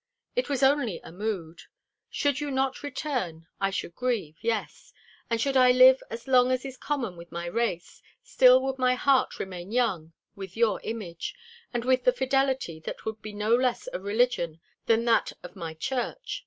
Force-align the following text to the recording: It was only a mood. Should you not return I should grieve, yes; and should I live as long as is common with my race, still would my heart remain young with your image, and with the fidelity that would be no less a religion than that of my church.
It 0.35 0.49
was 0.49 0.63
only 0.63 0.99
a 1.03 1.11
mood. 1.11 1.61
Should 2.09 2.39
you 2.41 2.49
not 2.49 2.81
return 2.81 3.45
I 3.59 3.69
should 3.69 3.93
grieve, 3.93 4.35
yes; 4.41 4.95
and 5.29 5.39
should 5.39 5.55
I 5.55 5.71
live 5.71 6.01
as 6.09 6.27
long 6.27 6.51
as 6.51 6.65
is 6.65 6.75
common 6.75 7.15
with 7.17 7.31
my 7.31 7.45
race, 7.45 8.01
still 8.23 8.63
would 8.63 8.79
my 8.79 8.95
heart 8.95 9.37
remain 9.37 9.71
young 9.71 10.13
with 10.35 10.57
your 10.57 10.81
image, 10.81 11.35
and 11.71 11.85
with 11.85 12.03
the 12.03 12.13
fidelity 12.13 12.79
that 12.79 13.05
would 13.05 13.21
be 13.21 13.31
no 13.31 13.55
less 13.55 13.87
a 13.93 13.99
religion 13.99 14.59
than 14.87 15.05
that 15.05 15.33
of 15.43 15.55
my 15.55 15.75
church. 15.75 16.39